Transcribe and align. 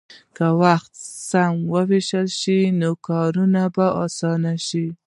که 0.35 0.45
وخت 0.61 0.91
سم 1.29 1.53
ووېشل 1.73 2.27
شي، 2.39 2.59
نو 2.79 2.91
کار 3.07 3.33
به 3.75 3.85
اسانه 4.03 4.53
شي. 4.67 4.85